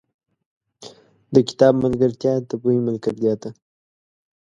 •د 1.33 1.35
کتاب 1.49 1.73
ملګرتیا، 1.85 2.33
د 2.49 2.51
پوهې 2.61 2.79
ملګرتیا 2.87 3.33
ده. 3.41 3.49